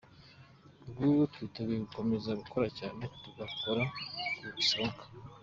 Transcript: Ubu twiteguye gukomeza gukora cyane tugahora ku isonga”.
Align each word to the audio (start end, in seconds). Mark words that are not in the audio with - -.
Ubu 1.05 1.23
twiteguye 1.33 1.79
gukomeza 1.85 2.39
gukora 2.41 2.67
cyane 2.79 3.01
tugahora 3.21 3.83
ku 4.37 4.47
isonga”. 4.63 5.03